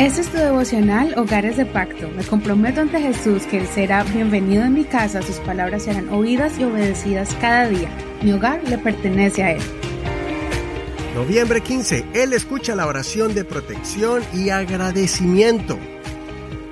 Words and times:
Este 0.00 0.22
es 0.22 0.28
tu 0.28 0.38
devocional 0.38 1.12
Hogares 1.18 1.58
de 1.58 1.66
Pacto. 1.66 2.08
Me 2.16 2.24
comprometo 2.24 2.80
ante 2.80 3.02
Jesús 3.02 3.42
que 3.42 3.58
Él 3.58 3.66
será 3.66 4.02
bienvenido 4.02 4.64
en 4.64 4.72
mi 4.72 4.84
casa, 4.84 5.20
sus 5.20 5.36
palabras 5.40 5.82
serán 5.82 6.08
oídas 6.08 6.58
y 6.58 6.64
obedecidas 6.64 7.36
cada 7.38 7.68
día. 7.68 7.90
Mi 8.22 8.32
hogar 8.32 8.66
le 8.66 8.78
pertenece 8.78 9.42
a 9.42 9.52
Él. 9.52 9.62
Noviembre 11.14 11.60
15. 11.60 12.06
Él 12.14 12.32
escucha 12.32 12.74
la 12.74 12.86
oración 12.86 13.34
de 13.34 13.44
protección 13.44 14.22
y 14.32 14.48
agradecimiento. 14.48 15.78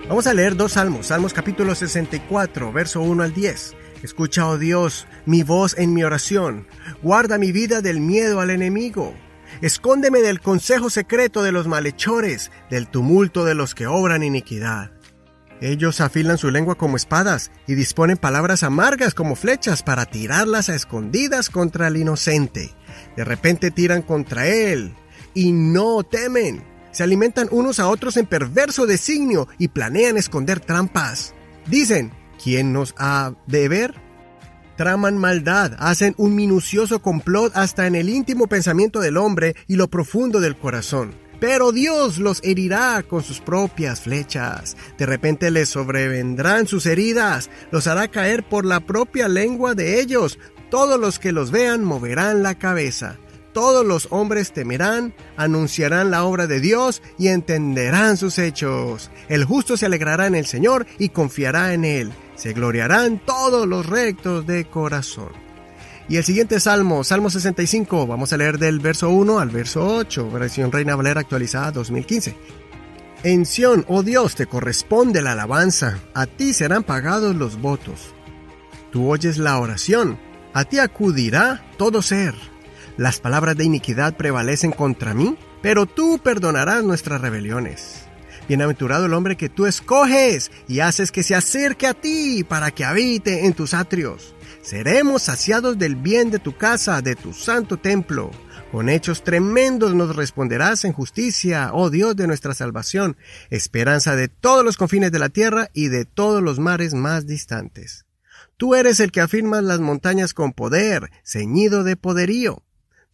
Vamos 0.09 0.27
a 0.27 0.33
leer 0.33 0.57
dos 0.57 0.73
salmos. 0.73 1.09
Salmos 1.09 1.35
capítulo 1.35 1.75
64, 1.75 2.73
verso 2.73 3.03
1 3.03 3.23
al 3.23 3.35
10. 3.35 3.77
Escucha, 4.03 4.49
oh 4.49 4.57
Dios, 4.57 5.07
mi 5.27 5.43
voz 5.43 5.77
en 5.77 5.93
mi 5.93 6.03
oración. 6.03 6.67
Guarda 7.03 7.37
mi 7.37 7.53
vida 7.53 7.83
del 7.83 8.01
miedo 8.01 8.41
al 8.41 8.49
enemigo. 8.49 9.13
Escóndeme 9.61 10.21
del 10.21 10.41
consejo 10.41 10.89
secreto 10.89 11.43
de 11.43 11.51
los 11.51 11.67
malhechores, 11.67 12.53
del 12.71 12.89
tumulto 12.89 13.45
de 13.45 13.57
los 13.57 13.75
que 13.75 13.89
obran 13.89 14.23
iniquidad. 14.23 14.93
Ellos 15.61 16.01
afilan 16.01 16.39
su 16.39 16.51
lengua 16.53 16.77
como 16.77 16.97
espadas 16.97 17.51
y 17.67 17.75
disponen 17.75 18.17
palabras 18.17 18.63
amargas 18.63 19.15
como 19.15 19.35
flechas 19.35 19.83
para 19.83 20.07
tirarlas 20.07 20.69
a 20.69 20.77
escondidas 20.77 21.51
contra 21.51 21.89
el 21.89 21.97
inocente. 21.97 22.73
De 23.17 23.25
repente 23.25 23.73
tiran 23.73 24.03
contra 24.03 24.47
él 24.47 24.95
y 25.35 25.51
no 25.51 26.05
temen. 26.05 26.65
Se 26.93 27.03
alimentan 27.03 27.49
unos 27.51 27.81
a 27.81 27.89
otros 27.89 28.17
en 28.17 28.27
perverso 28.27 28.87
designio 28.87 29.49
y 29.59 29.69
planean 29.69 30.17
esconder 30.17 30.61
trampas. 30.61 31.35
Dicen, 31.67 32.13
¿quién 32.43 32.73
nos 32.73 32.95
ha 32.97 33.35
de 33.49 33.69
ver? 33.69 34.08
Traman 34.79 35.19
maldad, 35.19 35.73
hacen 35.79 36.15
un 36.17 36.37
minucioso 36.37 37.03
complot 37.03 37.55
hasta 37.55 37.89
en 37.89 37.97
el 37.97 38.09
íntimo 38.09 38.47
pensamiento 38.47 39.01
del 39.01 39.19
hombre 39.19 39.57
y 39.67 39.75
lo 39.75 39.89
profundo 39.89 40.41
del 40.41 40.57
corazón. 40.57 41.15
Pero 41.41 41.73
Dios 41.73 42.19
los 42.19 42.41
herirá 42.45 43.03
con 43.03 43.23
sus 43.23 43.41
propias 43.41 44.01
flechas. 44.01 44.77
De 44.97 45.05
repente 45.05 45.51
les 45.51 45.69
sobrevendrán 45.69 46.67
sus 46.69 46.87
heridas, 46.87 47.51
los 47.73 47.89
hará 47.89 48.09
caer 48.09 48.49
por 48.49 48.65
la 48.65 48.81
propia 48.81 49.29
lengua 49.29 49.75
de 49.75 50.01
ellos. 50.01 50.39
Todos 50.71 50.99
los 50.99 51.19
que 51.19 51.33
los 51.33 51.51
vean 51.51 51.85
moverán 51.85 52.43
la 52.43 52.55
cabeza. 52.55 53.19
Todos 53.53 53.85
los 53.85 54.07
hombres 54.11 54.53
temerán, 54.53 55.13
anunciarán 55.37 56.13
la 56.13 56.23
obra 56.25 56.47
de 56.47 56.61
Dios 56.61 57.03
y 57.19 57.29
entenderán 57.29 58.17
sus 58.17 58.39
hechos. 58.39 59.11
El 59.29 59.45
justo 59.45 59.77
se 59.77 59.87
alegrará 59.87 60.29
en 60.29 60.37
el 60.37 60.47
Señor 60.47 60.87
y 60.99 61.09
confiará 61.09 61.75
en 61.75 61.85
Él 61.85 62.13
se 62.39 62.53
gloriarán 62.53 63.19
todos 63.19 63.67
los 63.67 63.85
rectos 63.85 64.47
de 64.47 64.65
corazón. 64.65 65.33
Y 66.09 66.17
el 66.17 66.25
siguiente 66.25 66.59
salmo, 66.61 67.05
Salmo 67.05 67.29
65, 67.29 68.07
vamos 68.07 68.33
a 68.33 68.39
leer 68.39 68.59
del 68.59 68.79
verso 68.79 69.11
1 69.11 69.41
al 69.41 69.51
verso 69.51 69.85
8, 69.85 70.31
versión 70.31 70.73
Reina 70.73 70.97
Valera 70.97 71.21
actualizada 71.21 71.73
2015. 71.73 72.35
En 73.25 73.45
Sión, 73.45 73.85
oh 73.89 74.03
Dios, 74.03 74.37
te 74.37 74.47
corresponde 74.47 75.21
la 75.21 75.33
alabanza, 75.33 75.99
a 76.15 76.27
ti 76.27 76.55
serán 76.55 76.85
pagados 76.85 77.35
los 77.35 77.61
votos. 77.61 78.15
Tú 78.93 79.11
oyes 79.11 79.37
la 79.37 79.59
oración, 79.59 80.19
a 80.55 80.65
ti 80.65 80.79
acudirá 80.79 81.63
todo 81.77 82.01
ser. 82.01 82.35
Las 82.97 83.21
palabras 83.21 83.57
de 83.57 83.65
iniquidad 83.65 84.17
prevalecen 84.17 84.71
contra 84.71 85.13
mí, 85.13 85.37
pero 85.61 85.87
tú 85.87 86.21
perdonarás 86.23 86.85
nuestras 86.85 87.21
rebeliones. 87.21 87.98
Bienaventurado 88.49 89.05
el 89.05 89.13
hombre 89.13 89.37
que 89.37 89.51
tú 89.51 89.67
escoges 89.67 90.51
y 90.67 90.81
haces 90.81 91.13
que 91.13 91.23
se 91.23 91.35
acerque 91.35 91.87
a 91.87 91.93
ti 91.93 92.45
para 92.45 92.71
que 92.71 92.85
habite 92.85 93.45
en 93.45 93.53
tus 93.53 93.75
atrios. 93.75 94.35
Seremos 94.63 95.23
saciados 95.23 95.79
del 95.79 95.97
bien 95.97 96.31
de 96.31 96.39
tu 96.39 96.57
casa, 96.57 97.03
de 97.03 97.15
tu 97.15 97.35
santo 97.35 97.77
templo. 97.77 98.31
Con 98.73 98.89
hechos 98.89 99.23
tremendos 99.23 99.95
nos 99.95 100.17
responderás 100.17 100.85
en 100.85 100.93
justicia, 100.93 101.71
oh 101.75 101.91
Dios 101.91 102.17
de 102.17 102.27
nuestra 102.27 102.55
salvación, 102.55 103.17
esperanza 103.51 104.17
de 104.17 104.29
todos 104.29 104.65
los 104.65 104.79
confines 104.79 105.13
de 105.13 105.19
la 105.19 105.29
tierra 105.29 105.69
y 105.75 105.89
de 105.89 106.07
todos 106.07 106.43
los 106.43 106.59
mares 106.59 106.95
más 106.95 107.27
distantes. 107.27 108.07
Tú 108.57 108.75
eres 108.75 108.99
el 109.01 109.13
que 109.13 109.21
afirmas 109.21 109.63
las 109.63 109.81
montañas 109.81 110.35
con 110.35 110.53
poder, 110.53 111.11
ceñido 111.23 111.85
de 111.85 111.97
poderío. 111.97 112.63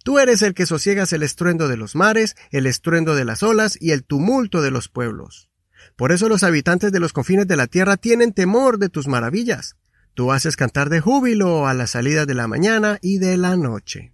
Tú 0.04 0.18
eres 0.18 0.42
el 0.42 0.52
que 0.52 0.66
sosiegas 0.66 1.14
el 1.14 1.22
estruendo 1.22 1.66
de 1.66 1.78
los 1.78 1.96
mares, 1.96 2.36
el 2.50 2.66
estruendo 2.66 3.14
de 3.14 3.24
las 3.24 3.42
olas 3.42 3.78
y 3.80 3.92
el 3.92 4.04
tumulto 4.04 4.60
de 4.60 4.70
los 4.70 4.90
pueblos. 4.90 5.48
Por 5.96 6.12
eso 6.12 6.28
los 6.28 6.42
habitantes 6.42 6.92
de 6.92 7.00
los 7.00 7.14
confines 7.14 7.48
de 7.48 7.56
la 7.56 7.66
tierra 7.66 7.96
tienen 7.96 8.34
temor 8.34 8.78
de 8.78 8.90
tus 8.90 9.08
maravillas. 9.08 9.76
Tú 10.12 10.30
haces 10.30 10.56
cantar 10.56 10.90
de 10.90 11.00
júbilo 11.00 11.66
a 11.66 11.72
la 11.72 11.86
salida 11.86 12.26
de 12.26 12.34
la 12.34 12.46
mañana 12.46 12.98
y 13.00 13.16
de 13.16 13.38
la 13.38 13.56
noche. 13.56 14.12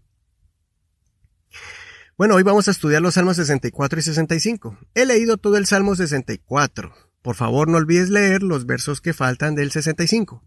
Bueno, 2.16 2.36
hoy 2.36 2.44
vamos 2.44 2.68
a 2.68 2.70
estudiar 2.70 3.02
los 3.02 3.14
Salmos 3.14 3.36
64 3.36 3.98
y 3.98 4.02
65. 4.02 4.78
He 4.94 5.06
leído 5.06 5.38
todo 5.38 5.56
el 5.56 5.66
Salmo 5.66 5.96
64. 5.96 6.94
Por 7.20 7.34
favor, 7.34 7.66
no 7.66 7.78
olvides 7.78 8.10
leer 8.10 8.44
los 8.44 8.64
versos 8.64 9.00
que 9.00 9.12
faltan 9.12 9.56
del 9.56 9.72
65. 9.72 10.44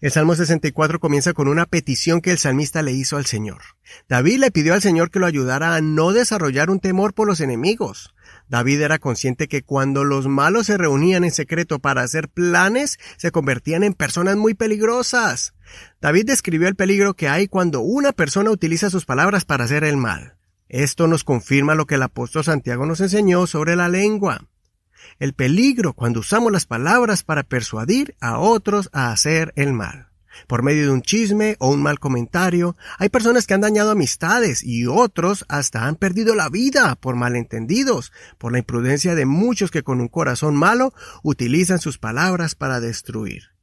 El 0.00 0.10
Salmo 0.10 0.34
64 0.34 1.00
comienza 1.00 1.32
con 1.32 1.48
una 1.48 1.66
petición 1.66 2.20
que 2.20 2.30
el 2.30 2.38
salmista 2.38 2.82
le 2.82 2.92
hizo 2.92 3.16
al 3.16 3.26
Señor. 3.26 3.62
David 4.08 4.38
le 4.38 4.50
pidió 4.50 4.74
al 4.74 4.82
Señor 4.82 5.10
que 5.10 5.18
lo 5.18 5.26
ayudara 5.26 5.74
a 5.74 5.80
no 5.80 6.12
desarrollar 6.12 6.70
un 6.70 6.80
temor 6.80 7.14
por 7.14 7.26
los 7.26 7.40
enemigos. 7.40 8.14
David 8.48 8.80
era 8.80 8.98
consciente 8.98 9.48
que 9.48 9.62
cuando 9.62 10.04
los 10.04 10.26
malos 10.26 10.66
se 10.66 10.76
reunían 10.76 11.24
en 11.24 11.32
secreto 11.32 11.78
para 11.78 12.02
hacer 12.02 12.28
planes, 12.28 12.98
se 13.16 13.30
convertían 13.30 13.82
en 13.82 13.94
personas 13.94 14.36
muy 14.36 14.54
peligrosas. 14.54 15.54
David 16.00 16.26
describió 16.26 16.68
el 16.68 16.76
peligro 16.76 17.14
que 17.14 17.28
hay 17.28 17.48
cuando 17.48 17.80
una 17.80 18.12
persona 18.12 18.50
utiliza 18.50 18.90
sus 18.90 19.04
palabras 19.04 19.44
para 19.44 19.64
hacer 19.64 19.84
el 19.84 19.96
mal. 19.96 20.36
Esto 20.68 21.06
nos 21.06 21.24
confirma 21.24 21.74
lo 21.74 21.86
que 21.86 21.94
el 21.94 22.02
apóstol 22.02 22.44
Santiago 22.44 22.86
nos 22.86 23.00
enseñó 23.00 23.46
sobre 23.46 23.76
la 23.76 23.88
lengua 23.88 24.46
el 25.18 25.32
peligro 25.32 25.92
cuando 25.92 26.20
usamos 26.20 26.52
las 26.52 26.66
palabras 26.66 27.22
para 27.22 27.42
persuadir 27.42 28.14
a 28.20 28.38
otros 28.38 28.88
a 28.92 29.12
hacer 29.12 29.52
el 29.56 29.72
mal. 29.72 30.08
Por 30.46 30.62
medio 30.62 30.84
de 30.84 30.90
un 30.90 31.02
chisme 31.02 31.56
o 31.58 31.70
un 31.70 31.82
mal 31.82 31.98
comentario, 31.98 32.76
hay 32.98 33.08
personas 33.08 33.46
que 33.46 33.54
han 33.54 33.60
dañado 33.60 33.90
amistades 33.90 34.62
y 34.62 34.86
otros 34.86 35.44
hasta 35.48 35.86
han 35.86 35.96
perdido 35.96 36.34
la 36.34 36.48
vida 36.48 36.94
por 36.96 37.16
malentendidos, 37.16 38.12
por 38.38 38.52
la 38.52 38.58
imprudencia 38.58 39.14
de 39.14 39.26
muchos 39.26 39.70
que 39.70 39.82
con 39.82 40.00
un 40.00 40.08
corazón 40.08 40.54
malo 40.54 40.92
utilizan 41.22 41.80
sus 41.80 41.98
palabras 41.98 42.54
para 42.54 42.80
destruir. 42.80 43.56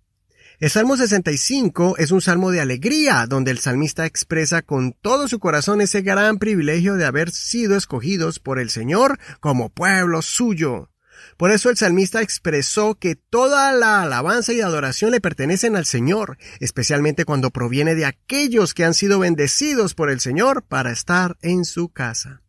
El 0.59 0.69
Salmo 0.69 0.95
65 0.95 1.95
es 1.97 2.11
un 2.11 2.21
salmo 2.21 2.51
de 2.51 2.61
alegría, 2.61 3.25
donde 3.27 3.51
el 3.51 3.59
salmista 3.59 4.05
expresa 4.05 4.61
con 4.61 4.93
todo 4.93 5.27
su 5.27 5.39
corazón 5.39 5.81
ese 5.81 6.01
gran 6.01 6.37
privilegio 6.37 6.95
de 6.95 7.05
haber 7.05 7.31
sido 7.31 7.75
escogidos 7.75 8.39
por 8.39 8.59
el 8.59 8.69
Señor 8.69 9.19
como 9.39 9.69
pueblo 9.69 10.21
suyo. 10.21 10.92
Por 11.37 11.51
eso 11.51 11.69
el 11.69 11.77
salmista 11.77 12.21
expresó 12.21 12.95
que 12.95 13.15
toda 13.15 13.71
la 13.71 14.01
alabanza 14.01 14.53
y 14.53 14.61
adoración 14.61 15.11
le 15.11 15.21
pertenecen 15.21 15.75
al 15.75 15.85
Señor, 15.85 16.37
especialmente 16.59 17.25
cuando 17.25 17.51
proviene 17.51 17.95
de 17.95 18.05
aquellos 18.05 18.73
que 18.73 18.85
han 18.85 18.93
sido 18.93 19.19
bendecidos 19.19 19.93
por 19.93 20.09
el 20.09 20.19
Señor 20.19 20.63
para 20.63 20.91
estar 20.91 21.37
en 21.41 21.65
su 21.65 21.89
casa. 21.89 22.41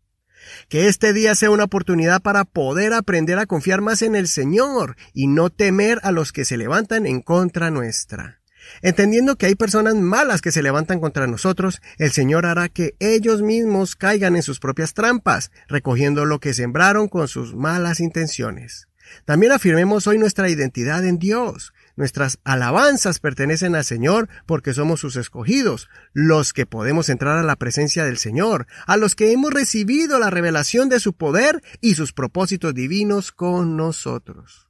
Que 0.68 0.88
este 0.88 1.12
día 1.12 1.34
sea 1.34 1.50
una 1.50 1.64
oportunidad 1.64 2.20
para 2.20 2.44
poder 2.44 2.92
aprender 2.92 3.38
a 3.38 3.46
confiar 3.46 3.80
más 3.80 4.02
en 4.02 4.14
el 4.14 4.28
Señor 4.28 4.96
y 5.12 5.26
no 5.26 5.50
temer 5.50 6.00
a 6.02 6.12
los 6.12 6.32
que 6.32 6.44
se 6.44 6.56
levantan 6.56 7.06
en 7.06 7.22
contra 7.22 7.70
nuestra. 7.70 8.44
Entendiendo 8.82 9.36
que 9.36 9.47
hay 9.47 9.54
personas 9.54 9.94
malas 9.94 10.41
que 10.41 10.52
se 10.52 10.62
levantan 10.62 11.00
contra 11.00 11.26
nosotros, 11.26 11.80
el 11.98 12.12
Señor 12.12 12.47
hará 12.47 12.69
que 12.69 12.94
ellos 13.00 13.42
mismos 13.42 13.97
caigan 13.97 14.36
en 14.36 14.42
sus 14.42 14.60
propias 14.60 14.94
trampas, 14.94 15.50
recogiendo 15.69 16.25
lo 16.25 16.41
que 16.41 16.54
sembraron 16.54 17.08
con 17.08 17.28
sus 17.28 17.54
malas 17.54 18.00
intenciones. 18.00 18.88
También 19.25 19.52
afirmemos 19.52 20.06
hoy 20.06 20.19
nuestra 20.19 20.48
identidad 20.48 21.04
en 21.04 21.19
Dios. 21.19 21.72
Nuestras 21.97 22.38
alabanzas 22.44 23.20
pertenecen 23.20 23.75
al 23.76 23.84
Señor 23.84 24.28
porque 24.47 24.75
somos 24.75 25.00
sus 25.00 25.16
escogidos, 25.16 25.88
los 26.12 26.52
que 26.52 26.66
podemos 26.66 27.08
entrar 27.08 27.38
a 27.38 27.44
la 27.44 27.56
presencia 27.56 28.04
del 28.04 28.19
Señor, 28.19 28.66
a 28.87 28.96
los 28.96 29.14
que 29.14 29.32
hemos 29.32 29.52
recibido 29.52 30.19
la 30.19 30.31
revelación 30.31 30.88
de 30.88 31.00
su 31.00 31.12
poder 31.12 31.62
y 31.81 31.94
sus 31.94 32.12
propósitos 32.12 32.75
divinos 32.75 33.31
con 33.31 33.76
nosotros. 33.76 34.63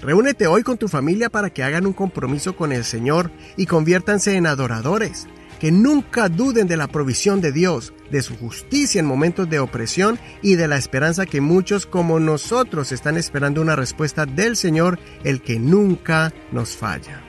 Reúnete 0.00 0.46
hoy 0.46 0.62
con 0.62 0.78
tu 0.78 0.86
familia 0.86 1.28
para 1.28 1.50
que 1.50 1.64
hagan 1.64 1.86
un 1.86 1.92
compromiso 1.92 2.54
con 2.54 2.72
el 2.72 2.84
Señor 2.84 3.32
y 3.56 3.66
conviértanse 3.66 4.36
en 4.36 4.46
adoradores, 4.46 5.26
que 5.58 5.72
nunca 5.72 6.28
duden 6.28 6.68
de 6.68 6.76
la 6.76 6.86
provisión 6.86 7.40
de 7.40 7.50
Dios, 7.50 7.92
de 8.12 8.22
su 8.22 8.36
justicia 8.36 9.00
en 9.00 9.06
momentos 9.06 9.50
de 9.50 9.58
opresión 9.58 10.18
y 10.40 10.54
de 10.54 10.68
la 10.68 10.76
esperanza 10.76 11.26
que 11.26 11.40
muchos 11.40 11.84
como 11.84 12.20
nosotros 12.20 12.92
están 12.92 13.16
esperando 13.16 13.60
una 13.60 13.74
respuesta 13.74 14.24
del 14.24 14.56
Señor, 14.56 15.00
el 15.24 15.42
que 15.42 15.58
nunca 15.58 16.32
nos 16.52 16.76
falla. 16.76 17.24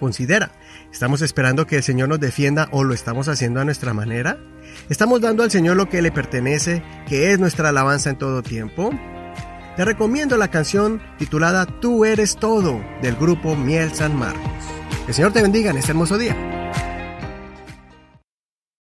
Considera, 0.00 0.52
¿estamos 0.90 1.20
esperando 1.20 1.66
que 1.66 1.76
el 1.76 1.82
Señor 1.82 2.08
nos 2.08 2.20
defienda 2.20 2.68
o 2.72 2.82
lo 2.82 2.94
estamos 2.94 3.28
haciendo 3.28 3.60
a 3.60 3.64
nuestra 3.66 3.92
manera? 3.92 4.38
¿Estamos 4.88 5.20
dando 5.20 5.42
al 5.42 5.50
Señor 5.50 5.76
lo 5.76 5.90
que 5.90 6.00
le 6.00 6.12
pertenece, 6.12 6.82
que 7.06 7.32
es 7.32 7.38
nuestra 7.38 7.68
alabanza 7.68 8.08
en 8.08 8.16
todo 8.16 8.42
tiempo? 8.42 8.90
Te 9.78 9.84
recomiendo 9.84 10.36
la 10.36 10.48
canción 10.48 11.00
titulada 11.18 11.64
Tú 11.64 12.04
eres 12.04 12.34
todo 12.34 12.82
del 13.00 13.14
grupo 13.14 13.54
Miel 13.54 13.94
San 13.94 14.16
Marcos. 14.16 14.42
Que 15.04 15.12
el 15.12 15.14
Señor 15.14 15.32
te 15.32 15.40
bendiga 15.40 15.70
en 15.70 15.76
este 15.76 15.92
hermoso 15.92 16.18
día. 16.18 16.57